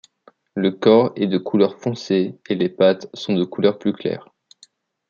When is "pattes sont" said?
2.69-3.35